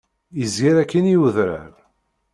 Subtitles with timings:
[0.43, 1.73] Izger akkin i udrar.